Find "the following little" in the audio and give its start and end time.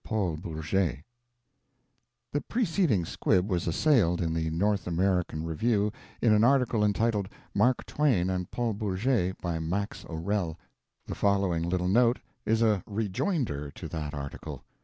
11.05-11.87